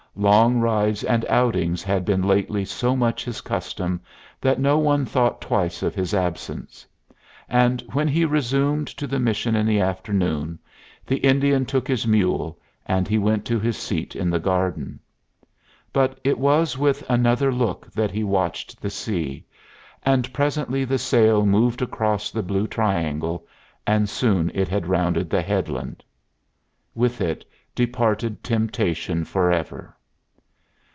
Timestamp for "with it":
26.93-27.45